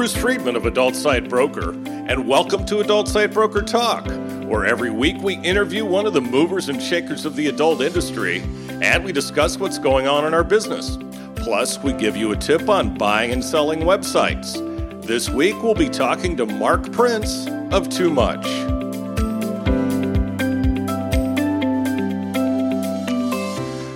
[0.00, 4.06] Bruce Friedman of Adult Site Broker, and welcome to Adult Site Broker Talk,
[4.46, 8.40] where every week we interview one of the movers and shakers of the adult industry
[8.80, 10.96] and we discuss what's going on in our business.
[11.36, 14.54] Plus, we give you a tip on buying and selling websites.
[15.04, 18.46] This week, we'll be talking to Mark Prince of Too Much.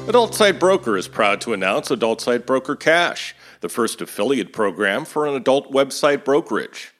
[0.07, 3.35] Adult Site Broker is proud to announce Adult Site Broker Cash,
[3.65, 6.93] the first affiliate program for an adult website brokerage.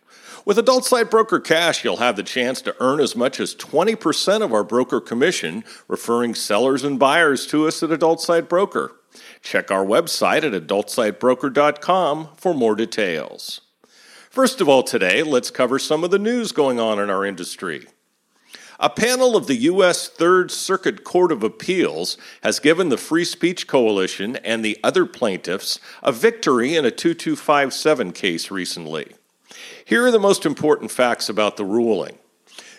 [0.47, 4.41] With Adult Site Broker Cash, you'll have the chance to earn as much as 20%
[4.41, 8.93] of our broker commission, referring sellers and buyers to us at Adult Site Broker.
[9.43, 13.61] Check our website at adultsitebroker.com for more details.
[14.31, 17.89] First of all, today, let's cover some of the news going on in our industry.
[18.85, 20.09] A panel of the U.S.
[20.09, 25.81] Third Circuit Court of Appeals has given the Free Speech Coalition and the other plaintiffs
[26.03, 29.15] a victory in a 2257 case recently.
[29.87, 32.19] Here are the most important facts about the ruling.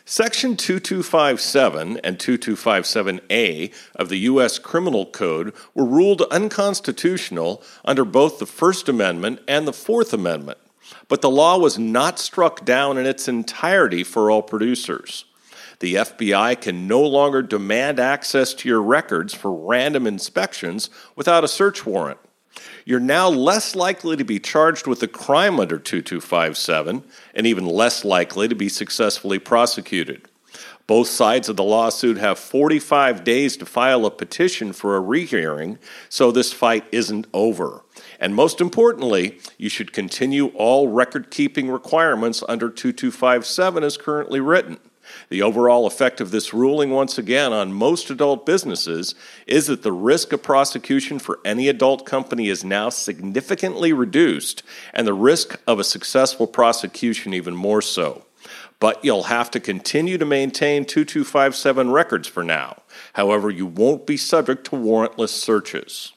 [0.06, 4.60] Section 2257 and 2257A of the U.S.
[4.60, 10.60] Criminal Code were ruled unconstitutional under both the First Amendment and the Fourth Amendment,
[11.08, 15.26] but the law was not struck down in its entirety for all producers.
[15.86, 21.48] The FBI can no longer demand access to your records for random inspections without a
[21.48, 22.18] search warrant.
[22.86, 27.04] You're now less likely to be charged with a crime under 2257
[27.36, 30.28] and even less likely to be successfully prosecuted.
[30.88, 35.78] Both sides of the lawsuit have 45 days to file a petition for a rehearing,
[36.10, 37.84] so this fight isn't over.
[38.20, 44.80] And most importantly, you should continue all record keeping requirements under 2257 as currently written.
[45.30, 49.16] The overall effect of this ruling, once again, on most adult businesses
[49.48, 55.08] is that the risk of prosecution for any adult company is now significantly reduced, and
[55.08, 58.26] the risk of a successful prosecution even more so.
[58.80, 62.84] But you'll have to continue to maintain 2257 records for now.
[63.14, 66.12] However, you won't be subject to warrantless searches.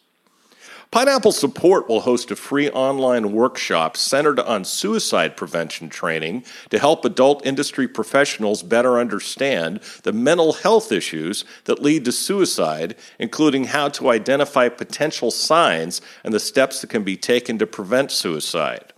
[0.91, 7.05] Pineapple Support will host a free online workshop centered on suicide prevention training to help
[7.05, 13.91] adult industry professionals better understand the mental health issues that lead to suicide, including how
[13.91, 18.95] to identify potential signs and the steps that can be taken to prevent suicide.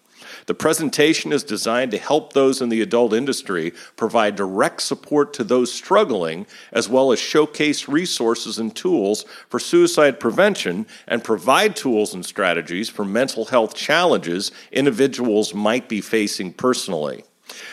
[0.46, 5.44] The presentation is designed to help those in the adult industry provide direct support to
[5.44, 12.14] those struggling, as well as showcase resources and tools for suicide prevention and provide tools
[12.14, 17.24] and strategies for mental health challenges individuals might be facing personally.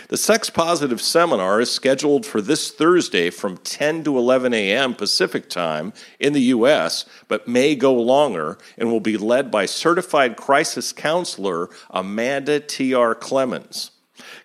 [0.10, 4.94] The Sex Positive Seminar is scheduled for this Thursday from 10 to 11 a.m.
[4.94, 10.38] Pacific Time in the U.S., but may go longer and will be led by certified
[10.38, 13.16] crisis counselor Amanda T.R.
[13.16, 13.92] Clemens.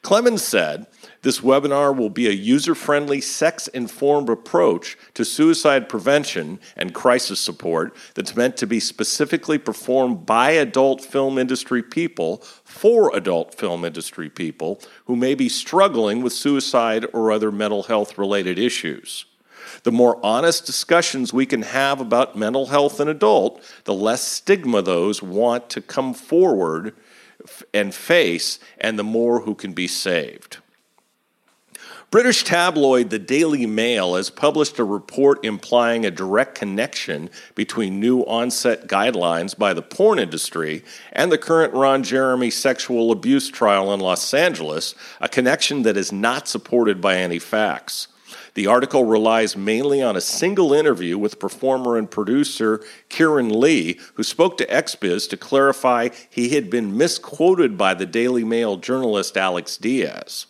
[0.03, 0.89] Clemens said,
[1.23, 7.41] this webinar will be a user friendly, sex informed approach to suicide prevention and crisis
[7.41, 13.85] support that's meant to be specifically performed by adult film industry people for adult film
[13.85, 19.25] industry people who may be struggling with suicide or other mental health related issues.
[19.85, 24.83] The more honest discussions we can have about mental health in adult, the less stigma
[24.83, 26.95] those want to come forward
[27.75, 30.59] and face, and the more who can be saved.
[32.13, 38.21] British tabloid The Daily Mail has published a report implying a direct connection between new
[38.25, 40.85] onset guidelines by the porn industry
[41.15, 46.13] and the current Ron Jeremy sexual abuse trial in Los Angeles, a connection that is
[46.13, 48.09] not supported by any facts.
[48.53, 54.23] The article relies mainly on a single interview with performer and producer Kieran Lee, who
[54.23, 59.79] spoke to XBiz to clarify he had been misquoted by the Daily Mail journalist Alex
[59.79, 60.45] Diaz.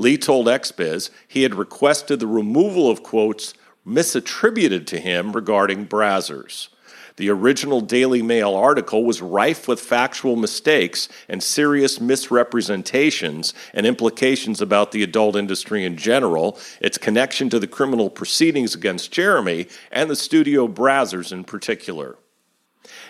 [0.00, 3.52] Lee told XBiz he had requested the removal of quotes
[3.86, 6.68] misattributed to him regarding Brazzers.
[7.16, 14.62] The original Daily Mail article was rife with factual mistakes and serious misrepresentations and implications
[14.62, 20.08] about the adult industry in general, its connection to the criminal proceedings against Jeremy, and
[20.08, 22.16] the studio Brazzers in particular.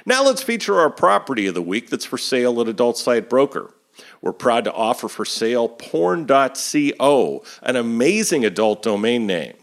[0.05, 3.75] Now let's feature our property of the week that's for sale at Adult Site Broker.
[4.21, 9.55] We're proud to offer for sale porn.co, an amazing adult domain name.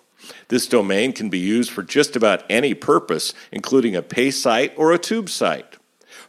[0.49, 4.91] This domain can be used for just about any purpose, including a pay site or
[4.91, 5.77] a tube site.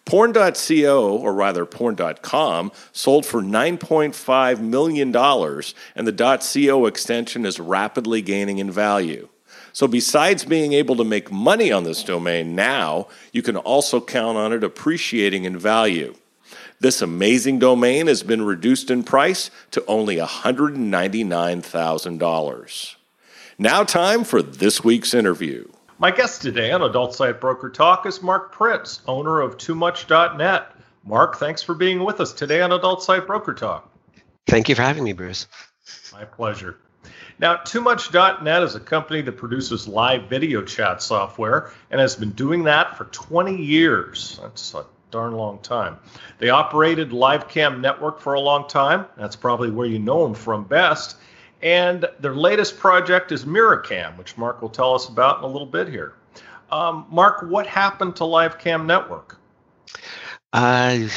[0.05, 8.59] Porn.co, or rather porn.com, sold for $9.5 million, and the .co extension is rapidly gaining
[8.59, 9.29] in value.
[9.73, 14.39] So, besides being able to make money on this domain now, you can also count
[14.39, 16.15] on it appreciating in value.
[16.81, 22.95] This amazing domain has been reduced in price to only $199,000.
[23.59, 25.67] Now, time for this week's interview.
[25.99, 30.71] My guest today on Adult Site Broker Talk is Mark Prince, owner of TooMuch.net.
[31.05, 33.91] Mark, thanks for being with us today on Adult Site Broker Talk.
[34.47, 35.49] Thank you for having me, Bruce.
[36.13, 36.77] My pleasure.
[37.41, 42.63] Now, TooMuch.net is a company that produces live video chat software and has been doing
[42.65, 44.39] that for 20 years.
[44.41, 45.99] That's a darn long time.
[46.39, 49.07] They operated LiveCam Network for a long time.
[49.17, 51.17] That's probably where you know them from best.
[51.63, 55.67] And their latest project is Miracam, which Mark will tell us about in a little
[55.67, 56.15] bit here.
[56.71, 59.39] Um, Mark, what happened to LiveCam Network?
[60.53, 61.09] Uh,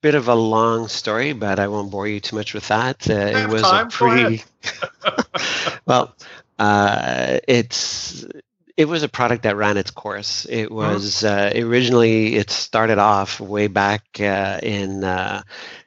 [0.00, 3.08] bit of a long story, but I won't bore you too much with that.
[3.08, 3.86] Uh, it was time.
[3.86, 4.44] a pretty
[5.86, 6.14] well.
[6.58, 8.24] Uh, it's
[8.80, 10.46] it was a product that ran its course.
[10.46, 10.74] It mm-hmm.
[10.74, 15.42] was uh, originally it started off way back uh, in uh,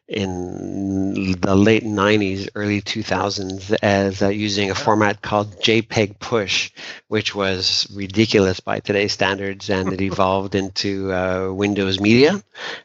[0.08, 6.70] in the late 90s, early 2000s as uh, using a format called JPEG Push,
[7.08, 12.44] which was ridiculous by today's standards, and it evolved into uh, Windows Media,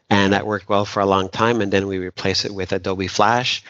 [0.09, 1.61] and that worked well for a long time.
[1.61, 3.63] And then we replaced it with Adobe Flash,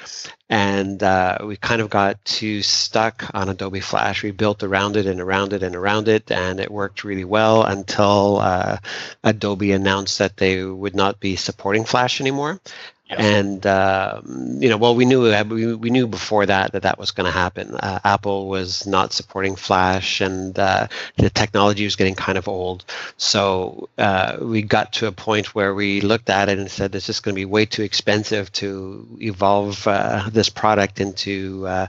[0.50, 4.24] and uh, we kind of got too stuck on Adobe Flash.
[4.24, 7.64] We built around it and around it and around it, and it worked really well
[7.64, 8.78] until uh,
[9.24, 12.60] Adobe announced that they would not be supporting Flash anymore.
[13.10, 14.22] And uh,
[14.60, 17.26] you know, well, we knew uh, we, we knew before that that that was going
[17.26, 17.74] to happen.
[17.74, 22.86] Uh, Apple was not supporting Flash, and uh, the technology was getting kind of old.
[23.18, 27.10] So uh, we got to a point where we looked at it and said, "This
[27.10, 31.88] is going to be way too expensive to evolve uh, this product into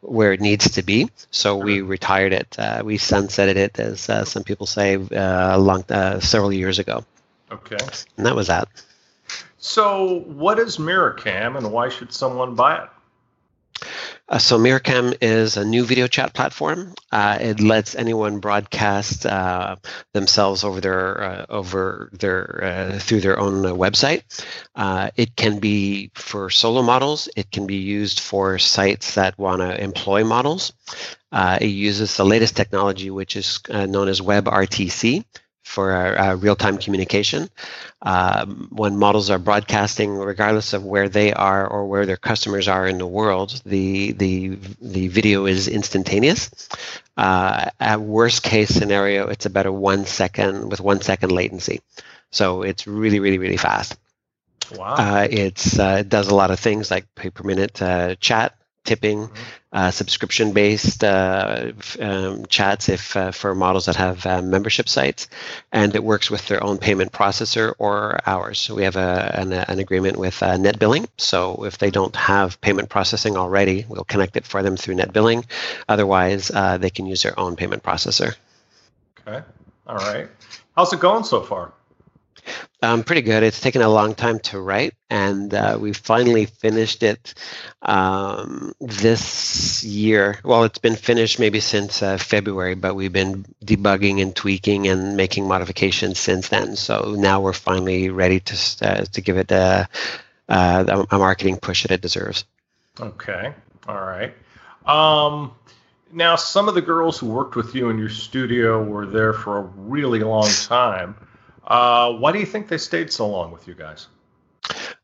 [0.00, 2.56] where it needs to be." So we retired it.
[2.82, 5.84] we sunsetted it, as some people say, long
[6.20, 7.04] several years ago.
[7.50, 7.76] Okay.
[8.16, 8.68] And that was that.
[9.58, 12.88] So, what is Miracam and why should someone buy it?
[14.28, 16.94] Uh, so Miracam is a new video chat platform.
[17.10, 19.76] Uh, it lets anyone broadcast uh,
[20.14, 24.22] themselves over their uh, over their uh, through their own website.
[24.74, 27.28] Uh, it can be for solo models.
[27.36, 30.72] It can be used for sites that want to employ models.
[31.32, 35.24] it uses the latest technology, which is known as WebRTC,
[35.72, 37.48] for uh, real-time communication.
[38.02, 42.86] Um, when models are broadcasting, regardless of where they are or where their customers are
[42.86, 46.68] in the world, the the the video is instantaneous.
[47.16, 51.80] Uh, at worst case scenario, it's about a one second with one second latency,
[52.30, 53.96] so it's really really really fast.
[54.76, 54.94] Wow!
[54.94, 58.54] Uh, it's uh, it does a lot of things like pay per minute uh, chat
[58.84, 59.42] tipping, mm-hmm.
[59.72, 65.28] uh, subscription-based uh, um, chats if uh, for models that have uh, membership sites,
[65.70, 68.58] and it works with their own payment processor or ours.
[68.58, 71.06] So we have a, an, an, agreement with uh, NetBilling.
[71.16, 75.44] So if they don't have payment processing already, we'll connect it for them through NetBilling.
[75.88, 78.34] Otherwise, uh, they can use their own payment processor.
[79.26, 79.42] Okay.
[79.86, 80.28] All right.
[80.76, 81.72] How's it going so far?
[82.82, 83.44] Um, pretty good.
[83.44, 87.34] It's taken a long time to write, and uh, we finally finished it
[87.80, 90.40] um, this year.
[90.42, 95.16] Well, it's been finished maybe since uh, February, but we've been debugging and tweaking and
[95.16, 96.74] making modifications since then.
[96.74, 99.88] So now we're finally ready to uh, to give it a,
[100.48, 102.44] a, a, marketing push that it deserves.
[102.98, 103.52] Okay.
[103.86, 104.34] All right.
[104.86, 105.52] Um,
[106.12, 109.58] now, some of the girls who worked with you in your studio were there for
[109.58, 111.14] a really long time.
[111.72, 114.08] Uh, why do you think they stayed so long with you guys?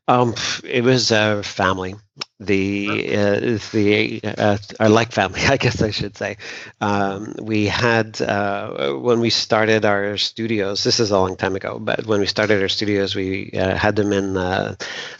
[0.07, 1.95] Um, it was a family.
[2.39, 3.39] The uh,
[3.71, 6.37] the uh, like family, I guess I should say.
[6.79, 10.83] Um, we had uh, when we started our studios.
[10.83, 13.95] This is a long time ago, but when we started our studios, we uh, had
[13.95, 14.75] them in uh,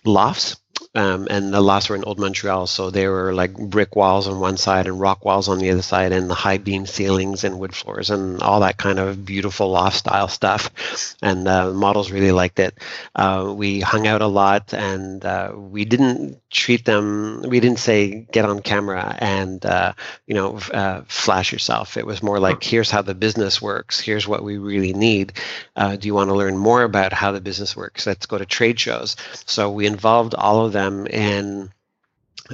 [0.05, 0.57] lofts
[0.95, 4.39] um, and the lofts were in Old Montreal, so they were like brick walls on
[4.39, 7.59] one side and rock walls on the other side, and the high beam ceilings and
[7.59, 11.15] wood floors and all that kind of beautiful loft style stuff.
[11.21, 12.75] And uh, models really liked it.
[13.15, 17.43] Uh, we hung out a lot, and uh, we didn't treat them.
[17.47, 19.93] We didn't say get on camera and uh,
[20.25, 21.97] you know uh, flash yourself.
[21.97, 23.99] It was more like here's how the business works.
[23.99, 25.33] Here's what we really need.
[25.75, 28.07] Uh, do you want to learn more about how the business works?
[28.07, 29.15] Let's go to trade shows.
[29.45, 31.71] So we involved all of them them in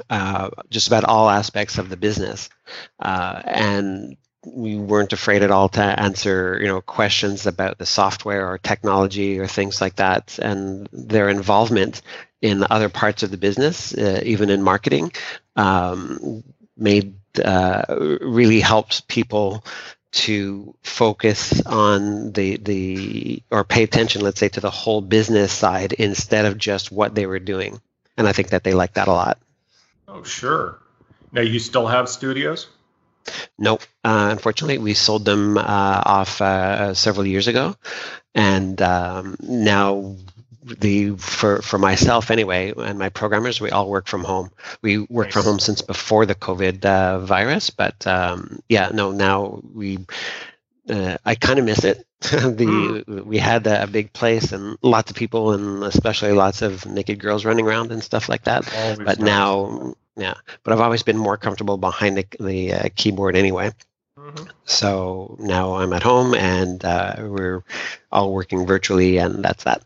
[0.09, 2.49] uh, just about all aspects of the business,
[2.99, 8.47] uh, and we weren't afraid at all to answer you know questions about the software
[8.49, 12.01] or technology or things like that, and their involvement
[12.41, 15.11] in other parts of the business, uh, even in marketing,
[15.55, 16.43] um,
[16.77, 17.83] made uh,
[18.21, 19.63] really helps people
[20.11, 25.93] to focus on the the or pay attention, let's say, to the whole business side
[25.93, 27.81] instead of just what they were doing.
[28.17, 29.39] And I think that they like that a lot.
[30.07, 30.79] Oh, sure.
[31.31, 32.67] Now you still have studios?
[33.57, 33.81] Nope.
[34.03, 35.61] Uh, unfortunately, we sold them uh,
[36.05, 37.75] off uh, several years ago,
[38.35, 40.15] and um, now
[40.65, 44.49] the for for myself anyway and my programmers we all work from home
[44.81, 45.33] we work nice.
[45.33, 49.99] from home since before the covid uh, virus but um, yeah no now we
[50.89, 52.05] uh, i kind of miss it
[52.55, 53.25] the mm.
[53.25, 57.45] we had a, big place and lots of people and especially lots of naked girls
[57.45, 59.19] running around and stuff like that always but nice.
[59.19, 63.71] now yeah but i've always been more comfortable behind the, the uh, keyboard anyway
[64.17, 64.45] mm-hmm.
[64.65, 67.63] so now i'm at home and uh, we're
[68.11, 69.83] all working virtually and that's that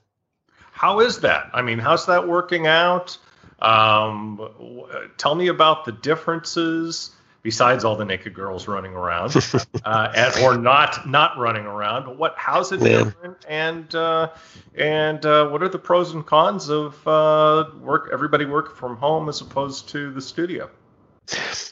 [0.79, 1.50] how is that?
[1.53, 3.17] I mean, how's that working out?
[3.62, 4.39] Um,
[5.17, 9.36] tell me about the differences besides all the naked girls running around,
[9.86, 12.05] uh, and, or not not running around.
[12.05, 12.36] But what?
[12.38, 13.38] How's it different?
[13.48, 14.29] And uh,
[14.75, 18.10] and uh, what are the pros and cons of uh, work?
[18.12, 20.69] Everybody work from home as opposed to the studio.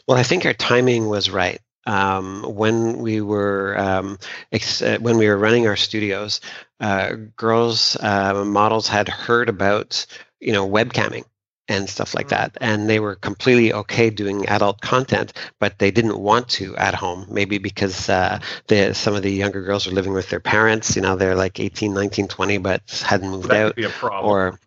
[0.08, 4.20] Well, I think our timing was right um, when we were um,
[4.52, 6.42] ex- uh, when we were running our studios,
[6.80, 10.06] uh, girls uh, models had heard about
[10.40, 11.24] you know webcamming
[11.68, 12.64] and stuff like that, mm-hmm.
[12.64, 17.26] and they were completely okay doing adult content, but they didn't want to at home.
[17.30, 20.96] Maybe because uh, the, some of the younger girls are living with their parents.
[20.96, 24.60] You know, they're like 18, 19, 20, but hadn't moved out, or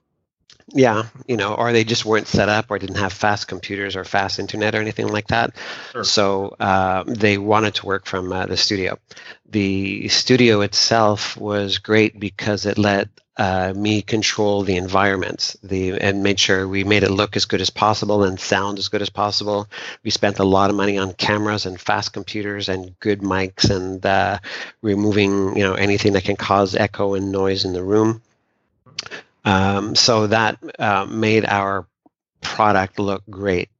[0.72, 4.04] yeah, you know, or they just weren't set up or didn't have fast computers or
[4.04, 5.56] fast internet or anything like that.
[5.92, 6.04] Sure.
[6.04, 8.98] So uh, they wanted to work from uh, the studio.
[9.48, 13.08] The studio itself was great because it let
[13.40, 17.62] uh, me control the environment the and made sure we made it look as good
[17.62, 19.66] as possible and sound as good as possible.
[20.04, 24.04] We spent a lot of money on cameras and fast computers and good mics and
[24.04, 24.40] uh,
[24.82, 28.20] removing you know anything that can cause echo and noise in the room.
[29.46, 31.86] Um, so that uh, made our
[32.42, 33.70] product look great.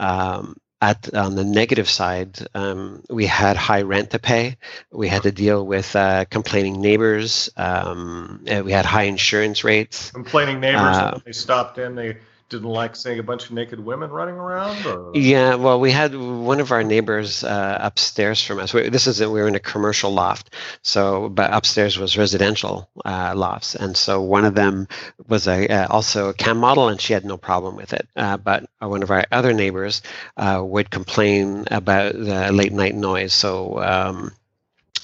[0.00, 4.56] Um, at on the negative side, um, we had high rent to pay.
[4.90, 7.50] We had to deal with uh, complaining neighbors.
[7.56, 10.10] Um, we had high insurance rates.
[10.10, 10.96] Complaining neighbors.
[10.96, 11.94] Uh, they stopped in.
[11.94, 12.18] They
[12.54, 14.86] didn't like seeing a bunch of naked women running around?
[14.86, 15.10] Or?
[15.14, 18.72] Yeah, well, we had one of our neighbors uh, upstairs from us.
[18.72, 20.50] We, this is we were in a commercial loft,
[20.82, 24.88] so but upstairs was residential uh, lofts, and so one of them
[25.28, 28.08] was a uh, also a cam model, and she had no problem with it.
[28.16, 30.02] Uh, but one of our other neighbors
[30.36, 33.82] uh, would complain about the late night noise, so.
[33.82, 34.32] Um,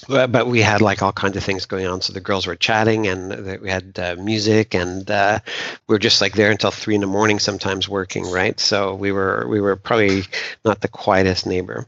[0.07, 2.01] but we had like all kinds of things going on.
[2.01, 5.39] So the girls were chatting, and we had uh, music, and uh,
[5.87, 8.29] we were just like there until three in the morning, sometimes working.
[8.29, 10.23] Right, so we were we were probably
[10.65, 11.87] not the quietest neighbor.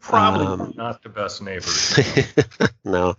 [0.00, 1.98] Probably um, not the best neighbors.
[2.84, 3.16] no.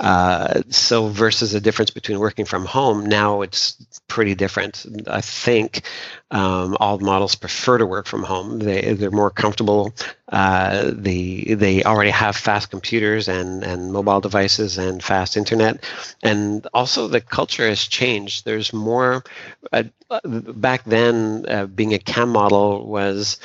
[0.00, 3.76] Uh, so versus the difference between working from home, now it's
[4.08, 4.84] pretty different.
[5.06, 5.82] I think
[6.30, 8.58] um, all models prefer to work from home.
[8.58, 9.94] They they're more comfortable.
[10.28, 15.84] Uh, they they already have fast computers and and mobile devices and fast internet,
[16.22, 18.44] and also the culture has changed.
[18.44, 19.24] There's more.
[19.72, 19.84] Uh,
[20.24, 23.38] back then, uh, being a cam model was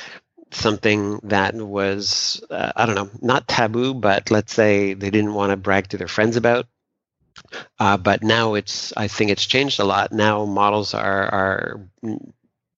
[0.50, 5.50] something that was uh, I don't know, not taboo, but let's say they didn't want
[5.50, 6.66] to brag to their friends about.
[7.78, 10.12] Uh, but now it's I think it's changed a lot.
[10.12, 11.80] Now models are are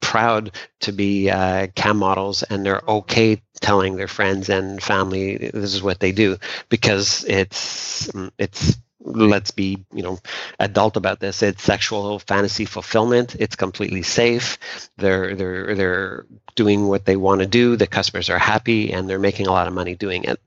[0.00, 5.74] proud to be uh, cam models and they're okay telling their friends and family this
[5.74, 6.36] is what they do
[6.68, 10.18] because it's it's let's be you know
[10.58, 11.42] adult about this.
[11.42, 13.36] It's sexual fantasy fulfillment.
[13.38, 14.58] It's completely safe.
[14.96, 17.76] They're they're they're doing what they want to do.
[17.76, 20.40] The customers are happy and they're making a lot of money doing it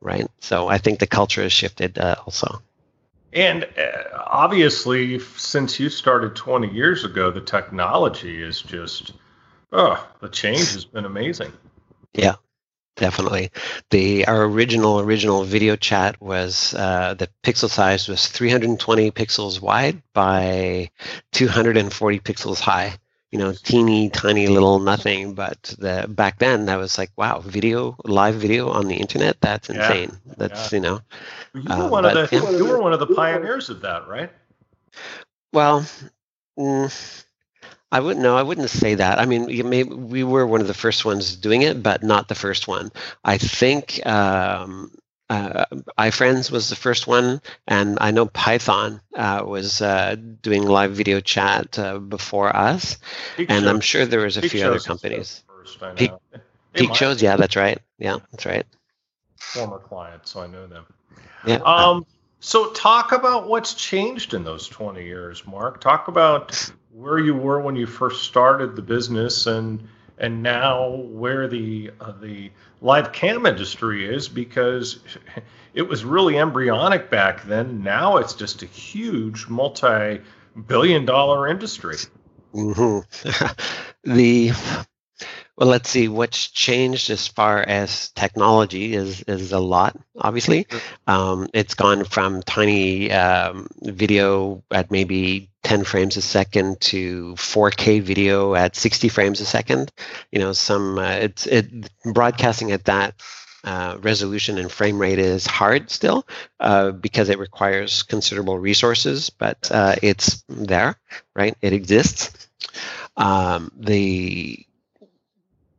[0.00, 0.28] right?
[0.40, 2.62] So i think the culture has shifted uh, also.
[3.32, 9.12] And uh, obviously since you started 20 years ago the technology is just
[9.72, 11.52] oh the change has been amazing.
[12.14, 12.36] Yeah
[12.96, 13.50] definitely.
[13.90, 20.02] The our original original video chat was uh, the pixel size was 320 pixels wide
[20.12, 20.90] by
[21.32, 22.96] 240 pixels high.
[23.30, 25.34] You know, teeny tiny little nothing.
[25.34, 29.40] But the back then that was like, wow, video, live video on the internet.
[29.40, 30.10] That's insane.
[30.26, 30.34] Yeah.
[30.36, 30.76] That's yeah.
[30.76, 31.00] you know.
[31.54, 32.50] You were, uh, one but, of the, yeah.
[32.50, 34.30] you were one of the pioneers of that, right?
[35.52, 35.86] Well.
[36.58, 37.24] Mm,
[37.92, 38.36] I wouldn't know.
[38.36, 39.18] I wouldn't say that.
[39.18, 42.34] I mean, may, we were one of the first ones doing it, but not the
[42.34, 42.92] first one.
[43.24, 44.92] I think um,
[45.28, 45.64] uh,
[45.98, 51.20] iFriends was the first one, and I know Python uh, was uh, doing live video
[51.20, 52.98] chat uh, before us,
[53.36, 53.68] Peak and shows.
[53.68, 55.42] I'm sure there was a Peak few other companies.
[55.48, 56.12] First, Peak,
[56.74, 57.80] Peak shows, yeah, that's right.
[57.98, 58.66] Yeah, that's right.
[59.36, 60.84] former client, so I know them.
[61.44, 61.56] Yeah.
[61.56, 62.06] Um,
[62.40, 65.80] so talk about what's changed in those 20 years, Mark.
[65.80, 69.86] Talk about where you were when you first started the business and
[70.18, 75.00] and now where the uh, the live cam industry is because
[75.74, 77.82] it was really embryonic back then.
[77.82, 81.96] Now it's just a huge multi-billion dollar industry.
[82.54, 83.52] Mm-hmm.
[84.12, 84.50] the
[85.56, 86.08] well, let's see.
[86.08, 89.96] What's changed as far as technology is is a lot.
[90.16, 90.66] Obviously,
[91.06, 98.00] um, it's gone from tiny um, video at maybe 10 frames a second to 4K
[98.00, 99.92] video at 60 frames a second.
[100.32, 103.14] You know, some uh, it's it broadcasting at that
[103.64, 106.26] uh, resolution and frame rate is hard still
[106.60, 110.96] uh, because it requires considerable resources, but uh, it's there,
[111.34, 111.56] right?
[111.60, 112.48] It exists.
[113.16, 114.64] Um, the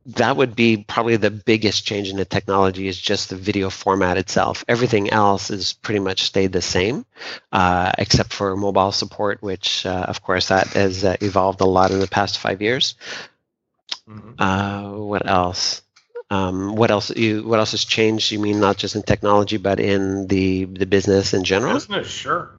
[0.05, 4.17] that would be probably the biggest change in the technology is just the video format
[4.17, 4.65] itself.
[4.67, 7.05] Everything else is pretty much stayed the same,
[7.51, 11.91] uh, except for mobile support, which uh, of course that has uh, evolved a lot
[11.91, 12.95] in the past five years.
[14.09, 14.41] Mm-hmm.
[14.41, 15.83] Uh, what else?
[16.31, 17.15] Um, what else?
[17.15, 18.31] You what else has changed?
[18.31, 21.73] You mean not just in technology, but in the the business in general?
[21.73, 22.51] Business, sure.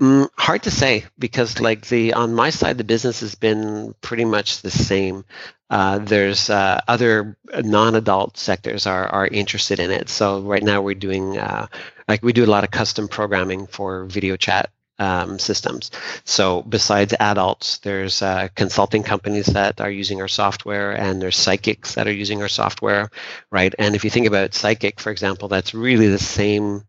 [0.00, 4.24] Mm, hard to say because like the on my side the business has been pretty
[4.24, 5.24] much the same
[5.70, 10.08] uh, there's uh, other non-adult sectors are are interested in it.
[10.08, 11.66] So right now we're doing uh,
[12.08, 15.90] like we do a lot of custom programming for video chat um, systems.
[16.24, 21.94] So besides adults, there's uh, consulting companies that are using our software, and there's psychics
[21.94, 23.10] that are using our software,
[23.50, 23.74] right?
[23.78, 26.82] And if you think about psychic, for example, that's really the same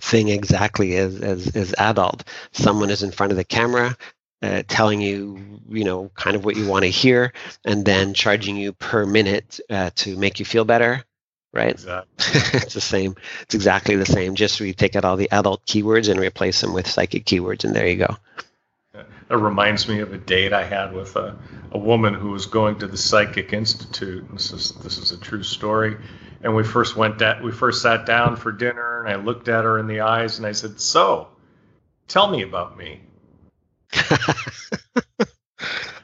[0.00, 2.24] thing exactly as, as, as adult.
[2.52, 3.96] Someone is in front of the camera,
[4.42, 7.32] uh, telling you, you know, kind of what you want to hear,
[7.64, 11.04] and then charging you per minute uh, to make you feel better.
[11.52, 11.72] Right?
[11.72, 12.14] Exactly.
[12.60, 13.16] it's the same.
[13.42, 14.36] It's exactly the same.
[14.36, 17.74] Just we take out all the adult keywords and replace them with psychic keywords, and
[17.74, 18.16] there you go.
[18.94, 21.36] It reminds me of a date I had with a,
[21.70, 24.26] a woman who was going to the Psychic Institute.
[24.32, 25.96] This is this is a true story.
[26.42, 29.64] And we first went that we first sat down for dinner, and I looked at
[29.64, 31.28] her in the eyes, and I said, "So,
[32.08, 33.02] tell me about me."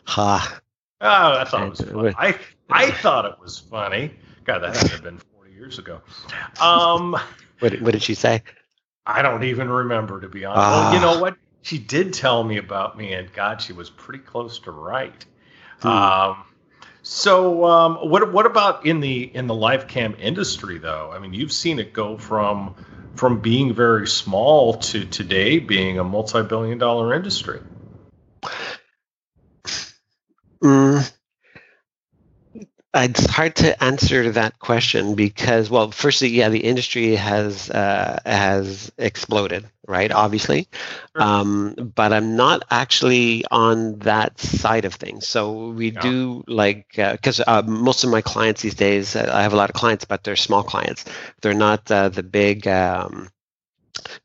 [0.04, 0.60] ha.
[1.00, 2.14] Oh, I thought it was funny.
[2.16, 2.38] I,
[2.70, 4.12] I thought it was funny.
[4.44, 6.00] God, that had to have been 40 years ago.
[6.60, 7.12] Um,
[7.58, 8.42] what, what did she say?
[9.04, 10.68] I don't even remember, to be honest.
[10.68, 11.36] Well, you know what?
[11.62, 15.24] She did tell me about me, and God, she was pretty close to right.
[15.80, 15.88] Hmm.
[15.88, 16.44] Um,
[17.02, 21.12] so, um, what what about in the in the live cam industry, though?
[21.12, 22.74] I mean, you've seen it go from
[23.14, 27.60] from being very small to today being a multi-billion dollar industry.
[30.62, 31.12] Mm,
[32.94, 38.90] it's hard to answer that question because, well, firstly, yeah, the industry has uh, has
[38.96, 40.10] exploded, right?
[40.10, 40.68] Obviously,
[41.14, 41.22] sure.
[41.22, 45.26] um, but I'm not actually on that side of things.
[45.26, 46.00] So we yeah.
[46.00, 49.56] do like because uh, uh, most of my clients these days, uh, I have a
[49.56, 51.04] lot of clients, but they're small clients.
[51.42, 52.66] They're not uh, the big.
[52.66, 53.28] Um,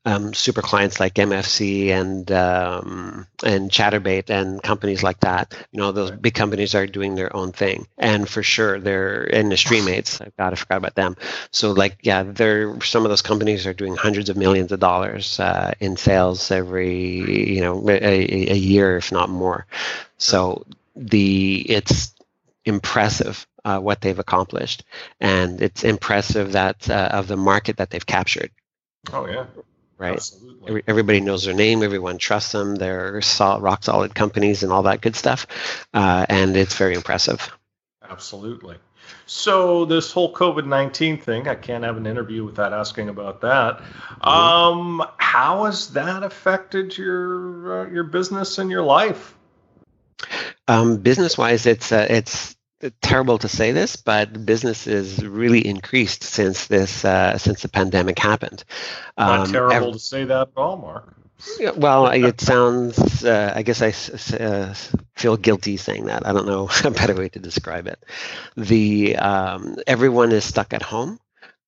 [0.05, 5.53] um, super clients like MFC and um, and Chaturbate and companies like that.
[5.71, 9.49] You know, those big companies are doing their own thing, and for sure they're in
[9.49, 10.21] the Streamates.
[10.21, 11.15] I've got I forgot about them.
[11.51, 15.39] So like, yeah, they're some of those companies are doing hundreds of millions of dollars
[15.39, 19.65] uh, in sales every you know a, a year, if not more.
[20.17, 20.65] So
[20.95, 22.13] the it's
[22.65, 24.83] impressive uh, what they've accomplished,
[25.19, 28.51] and it's impressive that uh, of the market that they've captured.
[29.11, 29.45] Oh yeah,
[30.01, 30.15] right?
[30.15, 30.83] Absolutely.
[30.87, 31.83] Everybody knows their name.
[31.83, 32.75] Everyone trusts them.
[32.75, 35.47] They're solid, rock solid companies and all that good stuff,
[35.93, 37.49] uh, and it's very impressive.
[38.09, 38.77] Absolutely.
[39.25, 43.77] So this whole COVID nineteen thing, I can't have an interview without asking about that.
[43.77, 44.27] Mm-hmm.
[44.27, 49.35] Um, how has that affected your uh, your business and your life?
[50.67, 52.55] Um, business wise, it's uh, it's
[53.01, 58.19] terrible to say this, but business is really increased since this uh, since the pandemic
[58.19, 58.63] happened.
[59.17, 61.15] Not um, terrible ev- to say that at all, Mark.
[61.75, 63.23] Well, it sounds.
[63.23, 63.89] Uh, I guess I
[64.37, 64.73] uh,
[65.15, 66.25] feel guilty saying that.
[66.25, 68.03] I don't know a better way to describe it.
[68.55, 71.19] The um, everyone is stuck at home.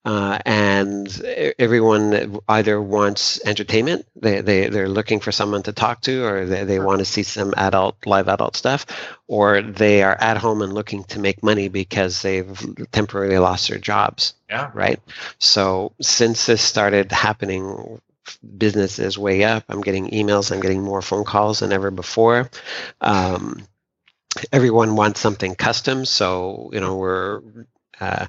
[0.06, 1.22] Uh, and
[1.58, 6.66] everyone either wants entertainment, they, they, they're looking for someone to talk to, or they,
[6.66, 8.86] they want to see some adult, live adult stuff,
[9.28, 12.60] or they are at home and looking to make money because they've
[12.92, 14.34] temporarily lost their jobs.
[14.50, 14.72] Yeah.
[14.74, 15.00] Right.
[15.40, 18.02] So since this started happening,
[18.58, 19.64] business is way up.
[19.70, 22.50] I'm getting emails, I'm getting more phone calls than ever before.
[23.00, 23.66] Um,
[24.52, 27.42] everyone wants something custom so you know we're
[28.00, 28.28] uh,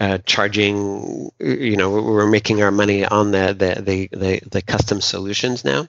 [0.00, 1.30] uh, charging.
[1.38, 5.88] You know, we're making our money on the the the the, the custom solutions now.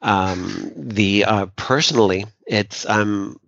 [0.00, 3.38] Um, the uh, personally, it's I'm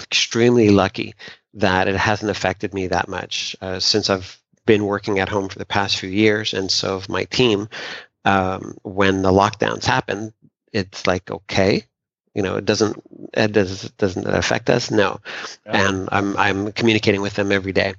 [0.00, 1.14] extremely lucky
[1.54, 5.58] that it hasn't affected me that much uh, since I've been working at home for
[5.58, 7.68] the past few years, and so my team.
[8.24, 10.34] Um, when the lockdowns happen,
[10.72, 11.84] it's like okay,
[12.38, 13.02] you know, it doesn't
[13.34, 14.92] it does doesn't it affect us?
[14.92, 15.18] No,
[15.66, 15.88] yeah.
[15.88, 17.94] and I'm I'm communicating with them every day.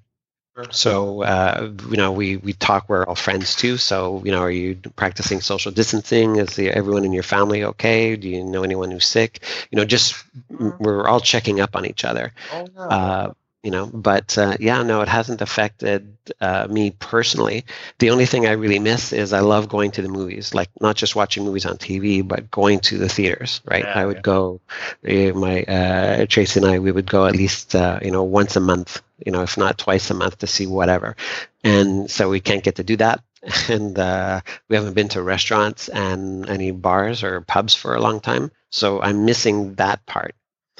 [0.72, 2.88] So uh, you know, we we talk.
[2.88, 3.76] We're all friends too.
[3.76, 6.38] So you know, are you practicing social distancing?
[6.38, 8.16] Is the, everyone in your family okay?
[8.16, 9.44] Do you know anyone who's sick?
[9.72, 10.16] You know, just
[10.50, 10.70] mm-hmm.
[10.82, 12.32] we're all checking up on each other.
[12.54, 12.82] Oh, no.
[12.82, 17.66] uh, you know but uh, yeah no it hasn't affected uh, me personally.
[17.98, 20.96] The only thing i really miss is i love going to the movies like not
[20.96, 23.84] just watching movies on tv but going to the theaters right?
[23.84, 24.22] Yeah, i would yeah.
[24.22, 24.62] go
[25.08, 28.56] uh, my uh, tracy and i we would go at least uh, you know once
[28.56, 31.16] a month you know if not twice a month to see whatever.
[31.64, 33.22] And so we can't get to do that.
[33.70, 38.20] And uh, we haven't been to restaurants and any bars or pubs for a long
[38.20, 38.52] time.
[38.70, 40.36] So i'm missing that part.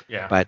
[0.08, 0.28] Yeah.
[0.28, 0.48] But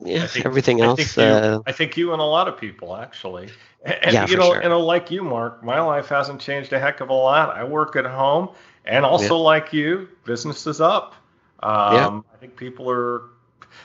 [0.00, 1.00] yeah, think, everything else.
[1.00, 3.50] I think, you, uh, I think, you, and a lot of people actually.
[3.84, 4.62] And, yeah, you know, sure.
[4.62, 7.56] you know, like you, Mark, my life hasn't changed a heck of a lot.
[7.56, 8.50] I work at home,
[8.84, 9.42] and also yeah.
[9.42, 11.14] like you, business is up.
[11.60, 12.20] Um, yeah.
[12.34, 13.22] I think people are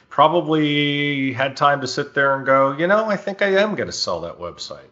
[0.09, 3.87] probably had time to sit there and go, you know, I think I am going
[3.87, 4.89] to sell that website.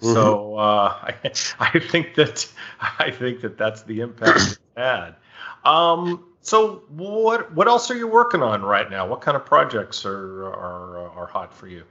[0.00, 0.14] Mm-hmm.
[0.14, 1.14] So uh, I,
[1.60, 2.46] I think that
[2.80, 5.16] I think that that's the impact it's had.
[5.64, 9.06] Um, so what what else are you working on right now?
[9.06, 11.84] What kind of projects are are are hot for you?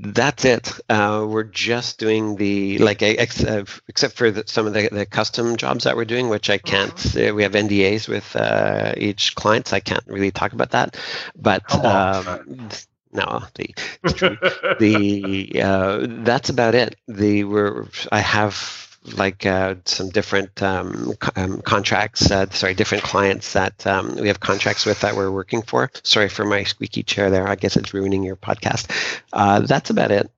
[0.00, 0.78] That's it.
[0.88, 5.06] Uh, we're just doing the like ex, uh, except for the, some of the, the
[5.06, 6.94] custom jobs that we're doing, which I can't.
[6.94, 7.32] Mm-hmm.
[7.32, 10.96] Uh, we have NDAs with uh, each client, so I can't really talk about that.
[11.34, 12.68] But um,
[13.12, 13.74] no, the
[14.78, 16.94] the uh, that's about it.
[17.08, 23.52] The we're I have like uh, some different um, um, contracts, uh, sorry, different clients
[23.54, 25.90] that um, we have contracts with that we're working for.
[26.02, 27.46] Sorry for my squeaky chair there.
[27.46, 28.90] I guess it's ruining your podcast.
[29.32, 30.30] Uh, that's about it.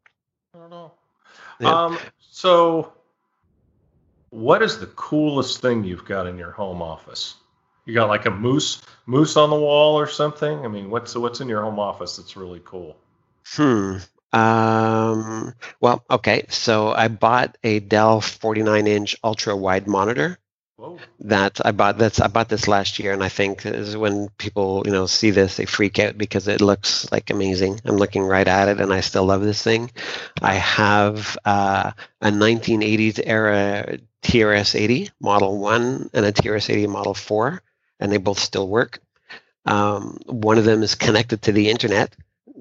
[0.55, 0.93] I don't know.
[1.61, 1.85] Yeah.
[1.85, 1.99] Um,
[2.31, 2.93] so,
[4.31, 7.35] what is the coolest thing you've got in your home office?
[7.85, 10.65] You got like a moose moose on the wall or something?
[10.65, 12.97] I mean, what's what's in your home office that's really cool?
[13.47, 13.97] Hmm.
[14.33, 16.47] Um, well, okay.
[16.49, 20.39] So I bought a Dell 49 inch ultra wide monitor.
[20.77, 20.99] Whoa.
[21.21, 24.83] That I bought that's I bought this last year, and I think is when people
[24.87, 27.81] you know see this they freak out because it looks like amazing.
[27.85, 29.91] I'm looking right at it, and I still love this thing.
[30.41, 37.63] I have uh, a 1980s era TRS-80 Model One and a TRS-80 Model Four,
[37.99, 39.01] and they both still work.
[39.67, 42.17] Um, one of them is connected to the internet,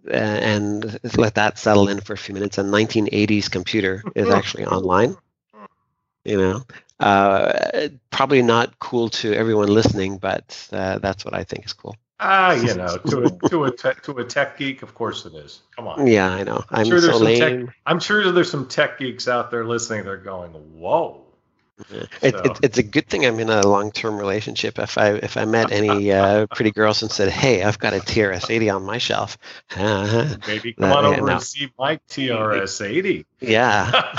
[0.10, 2.58] and let that settle in for a few minutes.
[2.58, 5.16] A 1980s computer is actually online.
[6.26, 6.62] You know,
[7.00, 11.96] uh, probably not cool to everyone listening, but uh, that's what I think is cool.
[12.20, 15.34] Ah, you know, to a to a te- to a tech geek, of course it
[15.34, 15.62] is.
[15.76, 16.06] Come on.
[16.06, 16.64] Yeah, I know.
[16.70, 17.38] I'm, I'm sure so there's lame.
[17.38, 20.04] Some tech, I'm sure there's some tech geeks out there listening.
[20.04, 21.29] They're going, "Whoa."
[21.90, 22.04] Yeah.
[22.22, 22.42] It, so.
[22.44, 24.80] it, it's a good thing I'm in a long-term relationship.
[24.80, 28.00] If I if I met any uh, pretty girls and said, "Hey, I've got a
[28.00, 29.38] TRS-80 on my shelf,"
[29.78, 33.26] maybe come on over and see my TRS-80.
[33.40, 33.90] Yeah,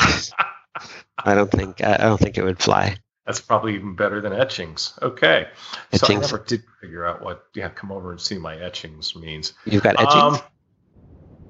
[1.25, 2.97] I don't think I don't think it would fly.
[3.27, 4.99] That's probably even better than etchings.
[5.03, 5.47] Okay,
[5.93, 6.01] etchings.
[6.01, 9.53] so I never did figure out what yeah, come over and see my etchings means.
[9.67, 10.39] You've got etchings.
[10.39, 10.41] Um,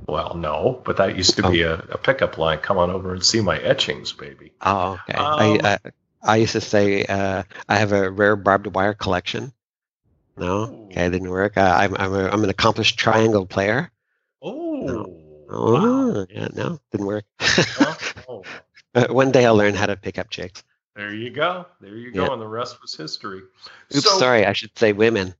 [0.07, 1.51] well, no, but that used to oh.
[1.51, 2.59] be a, a, pickup line.
[2.59, 4.53] Come on over and see my etchings, baby.
[4.61, 5.19] Oh, okay.
[5.19, 5.91] Um, I, I,
[6.23, 9.53] I used to say uh, I have a rare barbed wire collection.
[10.37, 11.57] No, okay, it didn't work.
[11.57, 13.91] Uh, I'm I'm, a, I'm an accomplished triangle player.
[14.43, 15.21] Oh, no.
[15.51, 16.27] oh, wow.
[16.31, 17.25] yeah, no, didn't work.
[18.29, 18.43] oh.
[19.11, 20.65] one day I'll learn how to pick up chicks.
[20.97, 21.67] There you go.
[21.81, 22.33] There you go, yeah.
[22.33, 23.43] and the rest was history.
[23.95, 25.35] Oops, so, sorry, I should say women.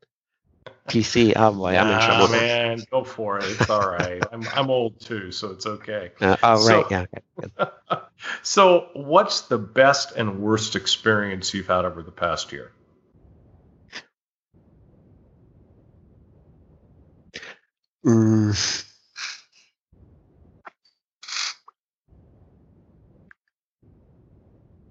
[0.91, 1.33] PC.
[1.37, 2.29] Oh boy, I'm in trouble.
[2.29, 3.45] man, go for it.
[3.45, 4.23] It's all right.
[4.33, 6.11] I'm I'm old too, so it's okay.
[6.21, 7.05] Uh, oh right, yeah.
[7.41, 8.01] Okay.
[8.43, 12.73] so, what's the best and worst experience you've had over the past year?
[18.05, 18.87] Mm.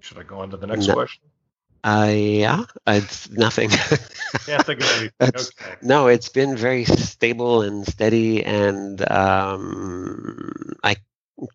[0.00, 0.94] Should I go on to the next no.
[0.94, 1.29] question?
[1.82, 3.70] Uh, yeah, it's nothing.
[3.70, 5.10] Can't think of anything.
[5.22, 5.76] Okay.
[5.82, 10.96] No, it's been very stable and steady, and um, I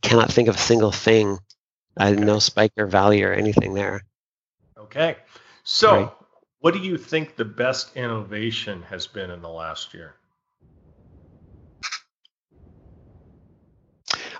[0.01, 1.37] cannot think of a single thing.
[1.97, 2.23] I okay.
[2.23, 4.01] no spike or valley or anything there.
[4.77, 5.17] Okay,
[5.63, 6.11] so right.
[6.59, 10.15] what do you think the best innovation has been in the last year?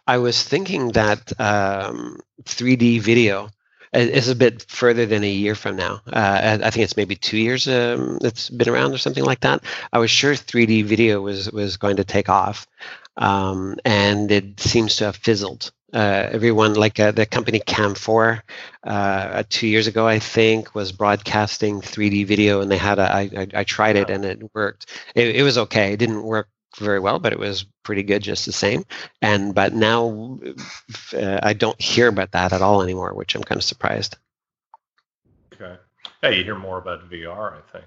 [0.08, 3.50] I was thinking that um, 3D video
[4.00, 6.02] is a bit further than a year from now.
[6.12, 9.64] Uh, I think it's maybe two years um, it's been around or something like that.
[9.94, 12.68] I was sure 3D video was was going to take off,
[13.18, 15.72] um, and it seems to have fizzled.
[15.94, 18.42] Uh, everyone, like uh, the company Cam4,
[18.84, 23.04] uh, two years ago, I think, was broadcasting 3D video, and they had a.
[23.04, 24.90] I, I, I tried it and it worked.
[25.16, 25.94] It, it was okay.
[25.94, 28.86] It didn't work very well, but it was pretty good just the same.
[29.22, 30.40] And but now
[31.14, 34.18] uh, I don't hear about that at all anymore, which I'm kind of surprised.
[35.54, 35.76] Okay.
[36.24, 37.86] Yeah, you hear more about VR, I think.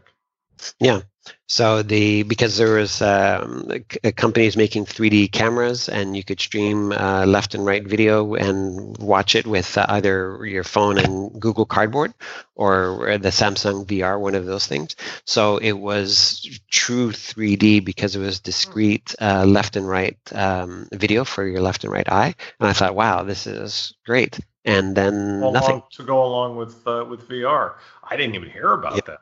[0.81, 1.03] Yeah.
[1.47, 3.71] So the because there was um,
[4.17, 9.35] companies making 3D cameras, and you could stream uh, left and right video and watch
[9.35, 12.13] it with uh, either your phone and Google Cardboard
[12.55, 14.97] or the Samsung VR, one of those things.
[15.25, 21.25] So it was true 3D because it was discrete uh, left and right um, video
[21.25, 22.35] for your left and right eye.
[22.61, 24.39] And I thought, wow, this is great.
[24.65, 27.77] And then well, nothing to go along with uh, with VR.
[28.03, 29.21] I didn't even hear about that.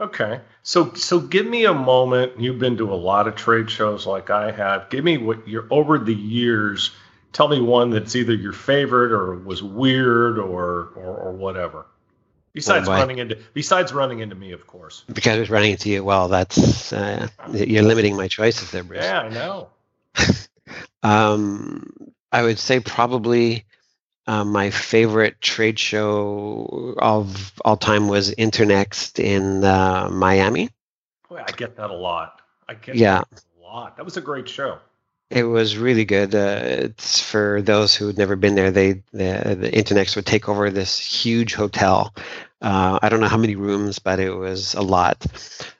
[0.00, 0.40] Okay.
[0.62, 2.40] So so give me a moment.
[2.40, 4.88] You've been to a lot of trade shows like I have.
[4.88, 6.90] Give me what you're over the years.
[7.32, 11.86] Tell me one that's either your favorite or was weird or or, or whatever.
[12.54, 15.04] Besides oh running into besides running into me, of course.
[15.12, 16.02] Because it's running into you.
[16.02, 19.04] Well, that's uh, you're limiting my choices there, Bruce.
[19.04, 19.68] Yeah, I know.
[21.02, 21.92] um,
[22.32, 23.66] I would say probably
[24.26, 30.70] uh, my favorite trade show of all time was Internext in uh, Miami.
[31.28, 32.40] Boy, I get that a lot.
[32.68, 33.22] I get yeah.
[33.22, 33.96] a lot.
[33.96, 34.78] That was a great show.
[35.30, 36.34] It was really good.
[36.34, 38.72] Uh, it's for those who had never been there.
[38.72, 42.12] They the, the Internext would take over this huge hotel.
[42.60, 45.24] Uh, I don't know how many rooms, but it was a lot.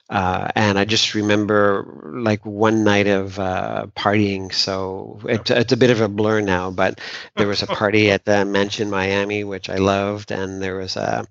[0.08, 4.52] Uh, and I just remember like one night of uh, partying.
[4.52, 7.00] So it, it's a bit of a blur now, but
[7.36, 11.26] there was a party at the Mansion Miami, which I loved, and there was a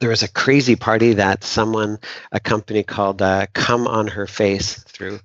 [0.00, 1.98] there was a crazy party that someone,
[2.32, 5.20] a company called uh, Come on Her Face threw,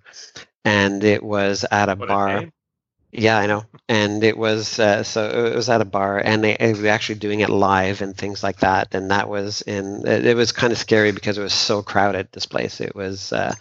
[0.65, 2.38] and it was at a what bar.
[2.38, 2.52] A
[3.12, 3.65] Yeah, I know.
[3.88, 7.19] And it was uh, so it was at a bar, and they, they, were actually
[7.19, 8.93] doing it live and things like that.
[8.93, 12.28] And that was in it, it was kind of scary because it was so crowded.
[12.32, 13.56] This place it was uh,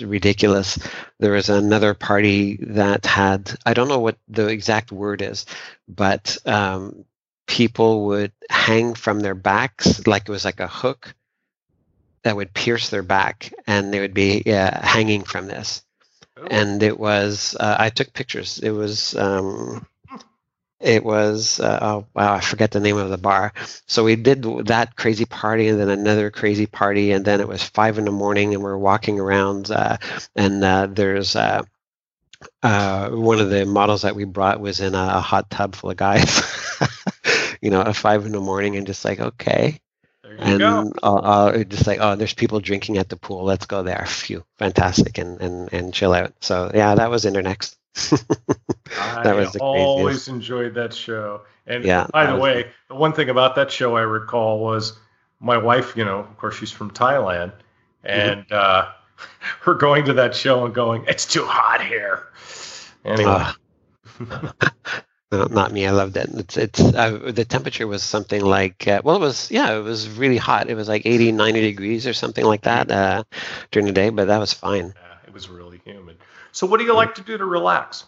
[0.00, 0.78] ridiculous.
[1.20, 5.46] There was another party that had I don't know what the exact word is,
[5.86, 7.04] but um,
[7.46, 11.14] people would hang from their backs like it was like a hook
[12.24, 15.82] that would pierce their back, and they would be uh, hanging from this
[16.50, 18.58] and it was uh, I took pictures.
[18.58, 19.86] It was um,
[20.80, 23.52] it was uh, oh wow I forget the name of the bar.
[23.86, 27.62] So we did that crazy party and then another crazy party and then it was
[27.62, 29.96] five in the morning and we're walking around uh,
[30.34, 31.62] and uh, there's uh,
[32.62, 35.96] uh, one of the models that we brought was in a hot tub full of
[35.96, 36.42] guys.
[37.62, 39.80] you know, at five in the morning and just like okay
[40.38, 40.92] and go.
[41.02, 43.44] I'll, I'll just like, oh, there's people drinking at the pool.
[43.44, 44.04] Let's go there.
[44.06, 46.34] Phew, fantastic, and and and chill out.
[46.40, 47.76] So yeah, that was Internext.
[49.22, 51.42] that was always enjoyed that show.
[51.66, 54.98] And yeah, by the way, the one thing about that show I recall was
[55.40, 55.96] my wife.
[55.96, 58.06] You know, of course, she's from Thailand, mm-hmm.
[58.06, 58.54] and mm-hmm.
[58.54, 58.90] uh,
[59.60, 62.28] her going to that show and going, "It's too hot here."
[63.04, 63.30] Anyway.
[63.30, 64.52] Uh,
[65.32, 65.86] No, not me.
[65.86, 66.28] I loved it.
[66.34, 70.10] It's it's uh, the temperature was something like uh, well, it was yeah, it was
[70.10, 70.68] really hot.
[70.68, 73.24] It was like 80, 90 degrees or something like that uh,
[73.70, 74.92] during the day, but that was fine.
[74.94, 76.18] Yeah, it was really humid.
[76.52, 78.04] So, what do you like to do to relax?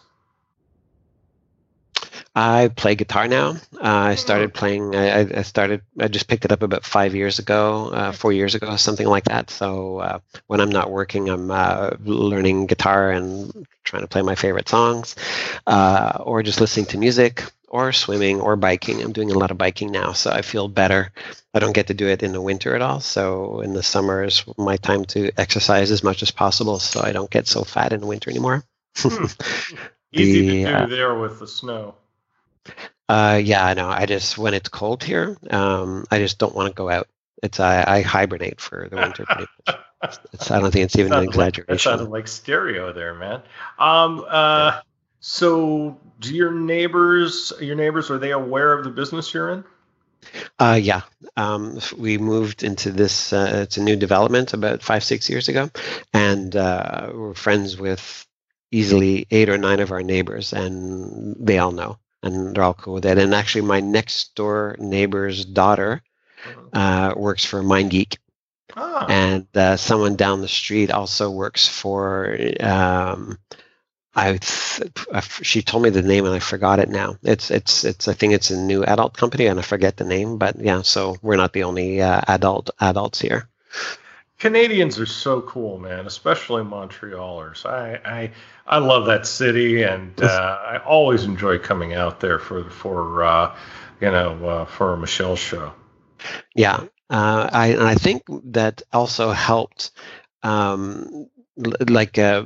[2.35, 3.51] I play guitar now.
[3.75, 4.93] Uh, I started playing.
[4.93, 5.81] I, I, started.
[5.97, 9.23] I just picked it up about five years ago, uh, four years ago, something like
[9.25, 9.49] that.
[9.49, 14.35] So uh, when I'm not working, I'm uh, learning guitar and trying to play my
[14.35, 15.15] favorite songs,
[15.65, 19.01] uh, or just listening to music, or swimming, or biking.
[19.01, 21.13] I'm doing a lot of biking now, so I feel better.
[21.53, 22.99] I don't get to do it in the winter at all.
[22.99, 27.13] So in the summer is my time to exercise as much as possible, so I
[27.13, 28.65] don't get so fat in the winter anymore.
[28.97, 29.25] hmm.
[30.11, 31.95] Easy the, to do uh, there with the snow.
[33.07, 33.89] Uh, yeah, I know.
[33.89, 37.07] I just when it's cold here, um, I just don't want to go out.
[37.43, 39.25] It's I, I hibernate for the winter.
[40.33, 41.69] it's, I don't think it's even an exaggeration.
[41.69, 43.41] Like, that sounded like stereo there, man.
[43.77, 44.81] Um, uh,
[45.19, 49.63] so do your neighbors, your neighbors, are they aware of the business you're in?
[50.57, 51.01] Uh, yeah,
[51.37, 53.31] um, we moved into this.
[53.31, 55.69] Uh, it's a new development about five, six years ago,
[56.13, 58.25] and uh, we're friends with
[58.71, 62.95] easily eight or nine of our neighbors, and they all know and they're all cool
[62.95, 63.17] with it.
[63.17, 66.01] And actually, my next door neighbor's daughter
[66.73, 68.17] uh, works for MindGeek.
[68.75, 69.05] Ah.
[69.07, 73.37] And uh, someone down the street also works for um,
[74.15, 74.39] I,
[75.41, 77.17] she told me the name and I forgot it now.
[77.21, 80.37] It's it's it's I think it's a new adult company and I forget the name,
[80.37, 80.81] but yeah.
[80.83, 83.49] So we're not the only uh, adult adults here.
[84.45, 87.65] Canadians are so cool, man, especially Montrealers.
[87.65, 88.31] I I,
[88.67, 93.55] I love that city, and uh, I always enjoy coming out there for for uh,
[94.01, 95.73] you know uh, for a Michelle show.
[96.53, 99.89] Yeah, uh, I and I think that also helped.
[100.43, 101.27] Um,
[101.89, 102.43] like uh,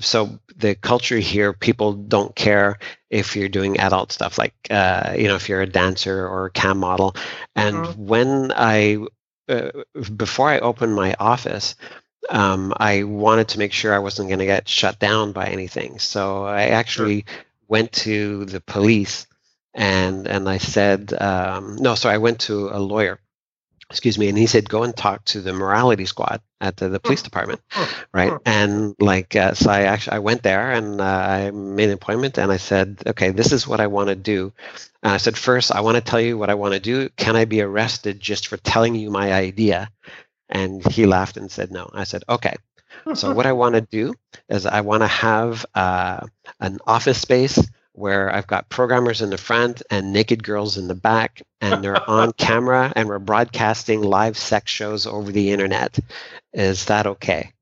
[0.00, 2.78] so the culture here people don't care
[3.10, 6.50] if you're doing adult stuff like uh, you know if you're a dancer or a
[6.50, 7.16] cam model
[7.56, 8.06] and mm-hmm.
[8.06, 8.96] when i
[9.52, 9.70] uh,
[10.16, 11.74] before I opened my office,
[12.30, 15.98] um, I wanted to make sure I wasn't going to get shut down by anything.
[15.98, 17.44] So I actually sure.
[17.68, 19.26] went to the police
[19.74, 21.94] and and I said um, no.
[21.94, 23.18] So I went to a lawyer
[23.92, 26.98] excuse me and he said go and talk to the morality squad at the, the
[26.98, 27.60] police department
[28.14, 28.32] right?
[28.46, 32.38] And like uh, so i actually i went there and uh, i made an appointment
[32.38, 34.50] and i said okay this is what i want to do.
[35.02, 37.10] And i said first i want to tell you what i want to do.
[37.16, 39.90] Can i be arrested just for telling you my idea?
[40.48, 41.90] And he laughed and said no.
[41.92, 42.56] I said okay.
[43.14, 44.14] So what i want to do
[44.48, 46.26] is i want to have uh,
[46.60, 47.58] an office space
[47.94, 52.08] where I've got programmers in the front and naked girls in the back, and they're
[52.08, 55.98] on camera, and we're broadcasting live sex shows over the internet.
[56.52, 57.52] Is that okay?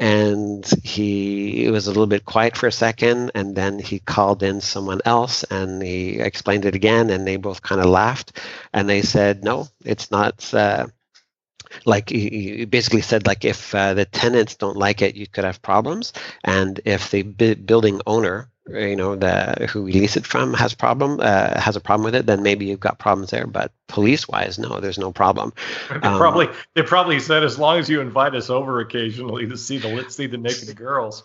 [0.00, 4.44] And he it was a little bit quiet for a second, and then he called
[4.44, 8.38] in someone else and he explained it again, and they both kind of laughed.
[8.72, 10.54] And they said, No, it's not.
[10.54, 10.86] Uh,
[11.84, 15.60] like he basically said like if uh, the tenants don't like it you could have
[15.60, 20.74] problems and if the building owner you know the who we lease it from has
[20.74, 23.46] problem uh, has a problem with it, then maybe you've got problems there.
[23.46, 25.52] But police wise, no, there's no problem.
[25.88, 29.56] They um, probably they probably said as long as you invite us over occasionally to
[29.56, 31.22] see the let's see the naked girls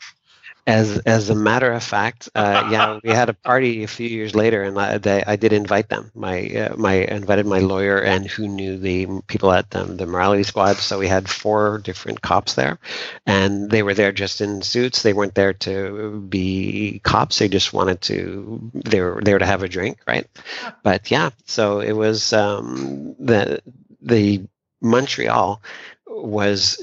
[0.65, 4.33] as as a matter of fact, uh, yeah, we had a party a few years
[4.33, 6.11] later, and I, they, I did invite them.
[6.15, 10.43] My uh, my invited my lawyer and who knew the people at um, the morality
[10.43, 10.77] squad.
[10.77, 12.79] So we had four different cops there,
[13.25, 15.03] and they were there just in suits.
[15.03, 17.39] They weren't there to be cops.
[17.39, 18.71] They just wanted to.
[18.73, 20.27] They were there to have a drink, right?
[20.81, 23.61] But yeah, so it was um, the
[24.01, 24.45] the
[24.81, 25.61] Montreal
[26.07, 26.81] was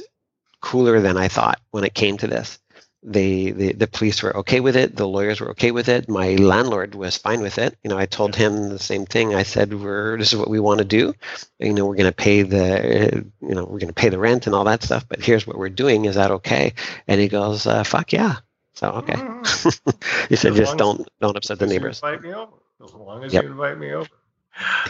[0.60, 2.58] cooler than I thought when it came to this
[3.02, 4.94] they, the, the police were okay with it.
[4.94, 6.08] The lawyers were okay with it.
[6.08, 7.76] My landlord was fine with it.
[7.82, 9.34] You know, I told him the same thing.
[9.34, 11.14] I said, "We're this is what we want to do.
[11.58, 14.46] You know, we're going to pay the, you know, we're going to pay the rent
[14.46, 15.06] and all that stuff.
[15.08, 16.04] But here's what we're doing.
[16.04, 16.74] Is that okay?"
[17.08, 18.36] And he goes, uh, "Fuck yeah."
[18.74, 19.14] So okay.
[19.14, 20.26] Mm-hmm.
[20.28, 22.52] he said, "Just don't don't upset the neighbors." Invite me over.
[22.84, 24.08] As long as you invite me over.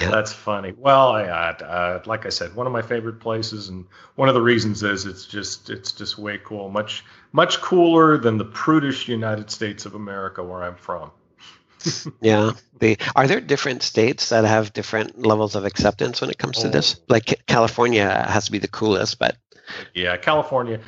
[0.00, 0.10] Yeah.
[0.10, 0.72] That's funny.
[0.76, 3.84] Well, I, uh, like I said, one of my favorite places, and
[4.16, 6.70] one of the reasons is it's just it's just way cool.
[6.70, 11.10] Much much cooler than the prudish United States of America, where I'm from.
[12.20, 12.52] yeah.
[12.78, 16.62] The are there different states that have different levels of acceptance when it comes oh.
[16.62, 16.96] to this?
[16.98, 17.04] Oh.
[17.08, 19.36] Like California has to be the coolest, but
[19.94, 20.80] yeah, California,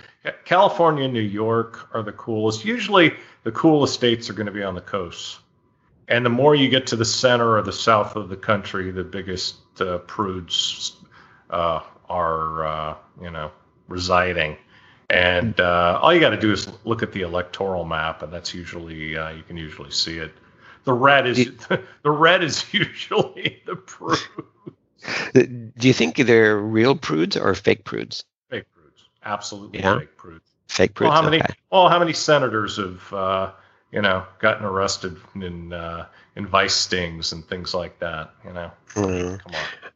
[0.45, 2.65] California, New York are the coolest.
[2.65, 5.39] Usually, the coolest states are going to be on the coast.
[6.09, 9.05] And the more you get to the center or the south of the country, the
[9.05, 10.97] biggest uh, prudes
[11.51, 13.51] uh, are, uh, you know,
[13.89, 14.57] residing.
[15.11, 18.55] And uh, all you got to do is look at the electoral map, and that's
[18.55, 20.33] usually uh, you can usually see it.
[20.85, 21.51] The red is
[22.03, 24.23] the red is usually the prudes.
[25.35, 28.25] Do you think they're real prudes or fake prudes?
[28.49, 29.99] Fake prudes, absolutely yeah.
[29.99, 30.49] fake prudes.
[30.69, 31.11] Fake prudes.
[31.11, 31.43] Well, how many?
[31.43, 31.55] Okay.
[31.71, 33.53] Well, how many senators have uh,
[33.93, 38.33] you know, gotten arrested in uh, in vice stings and things like that.
[38.45, 39.39] You know, mm.
[39.39, 39.91] come on.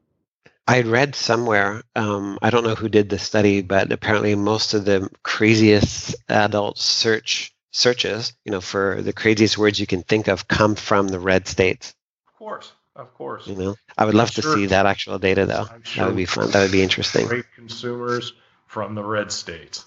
[0.69, 4.85] I read somewhere, um, I don't know who did the study, but apparently most of
[4.85, 10.49] the craziest adult search searches, you know, for the craziest words you can think of,
[10.49, 11.95] come from the red states.
[12.27, 13.47] Of course, of course.
[13.47, 15.67] You know, I would love I'm to sure, see that actual data, though.
[15.85, 16.51] Sure that would be fun.
[16.51, 17.29] That would be interesting.
[17.29, 18.33] Great consumers
[18.67, 19.85] from the red states.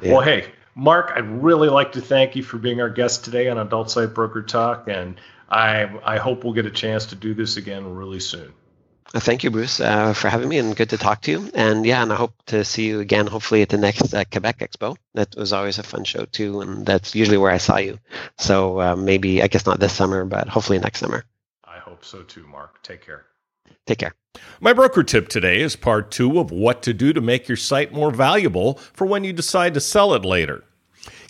[0.00, 0.12] Yeah.
[0.12, 3.58] Well, hey, Mark, I'd really like to thank you for being our guest today on
[3.58, 7.56] Adult Site Broker Talk, and I I hope we'll get a chance to do this
[7.56, 8.52] again really soon.
[9.12, 11.50] Uh, thank you, Bruce, uh, for having me, and good to talk to you.
[11.54, 14.58] And yeah, and I hope to see you again, hopefully at the next uh, Quebec
[14.58, 14.96] Expo.
[15.14, 17.98] That was always a fun show too, and that's usually where I saw you.
[18.38, 21.24] So uh, maybe I guess not this summer, but hopefully next summer.
[21.64, 22.82] I hope so too, Mark.
[22.82, 23.26] Take care.
[23.86, 24.14] Take care.
[24.62, 27.94] My broker tip today is part two of what to do to make your site
[27.94, 30.64] more valuable for when you decide to sell it later.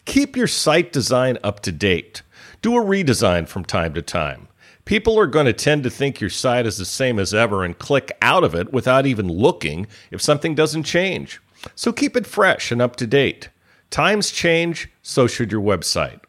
[0.05, 2.23] Keep your site design up to date.
[2.61, 4.49] Do a redesign from time to time.
[4.85, 7.79] People are going to tend to think your site is the same as ever and
[7.79, 11.41] click out of it without even looking if something doesn't change.
[11.77, 13.49] So keep it fresh and up to date.
[13.91, 16.21] Times change, so should your website.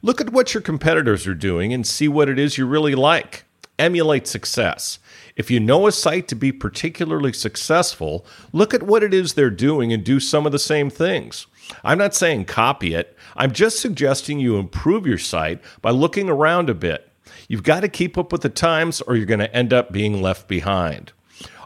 [0.00, 3.44] Look at what your competitors are doing and see what it is you really like.
[3.78, 4.98] Emulate success.
[5.36, 9.50] If you know a site to be particularly successful, look at what it is they're
[9.50, 11.46] doing and do some of the same things.
[11.84, 16.68] I'm not saying copy it, I'm just suggesting you improve your site by looking around
[16.68, 17.08] a bit.
[17.46, 20.20] You've got to keep up with the times or you're going to end up being
[20.20, 21.12] left behind.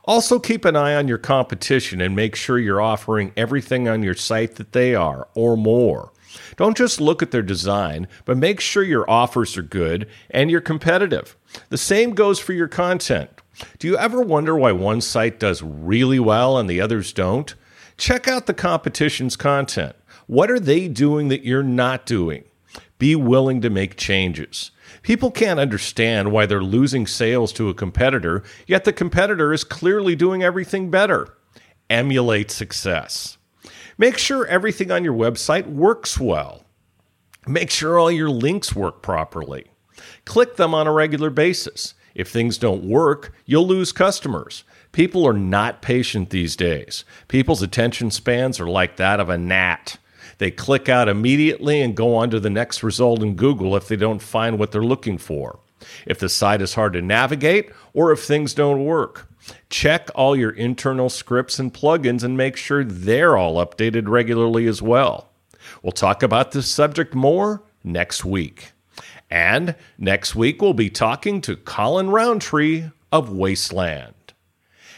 [0.05, 4.15] Also, keep an eye on your competition and make sure you're offering everything on your
[4.15, 6.13] site that they are or more.
[6.57, 10.61] Don't just look at their design, but make sure your offers are good and you're
[10.61, 11.37] competitive.
[11.69, 13.31] The same goes for your content.
[13.79, 17.55] Do you ever wonder why one site does really well and the others don't?
[17.97, 19.95] Check out the competition's content.
[20.27, 22.45] What are they doing that you're not doing?
[22.99, 24.71] Be willing to make changes.
[25.03, 30.15] People can't understand why they're losing sales to a competitor, yet the competitor is clearly
[30.15, 31.37] doing everything better.
[31.91, 33.39] Emulate success.
[33.99, 36.65] Make sure everything on your website works well.
[37.47, 39.72] Make sure all your links work properly.
[40.25, 41.95] Click them on a regular basis.
[42.15, 44.65] If things don't work, you'll lose customers.
[44.93, 47.05] People are not patient these days.
[47.29, 49.97] People's attention spans are like that of a gnat.
[50.39, 53.97] They click out immediately and go on to the next result in Google if they
[53.97, 55.61] don't find what they're looking for.
[56.07, 59.29] If the site is hard to navigate or if things don't work.
[59.71, 64.81] Check all your internal scripts and plugins and make sure they're all updated regularly as
[64.81, 65.31] well.
[65.83, 68.72] We'll talk about this subject more next week.
[69.33, 74.13] And next week, we'll be talking to Colin Rowntree of Wasteland.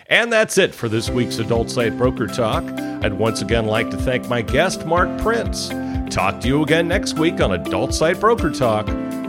[0.09, 2.65] And that's it for this week's Adult Site Broker Talk.
[2.65, 5.69] I'd once again like to thank my guest, Mark Prince.
[6.13, 8.89] Talk to you again next week on Adult Site Broker Talk.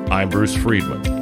[0.10, 1.15] I'm Bruce Friedman.